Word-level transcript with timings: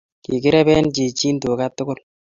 Ki 0.23 0.35
kirep 0.43 0.67
chichiin 0.95 1.37
tuuga 1.41 1.65
tugul. 1.75 1.99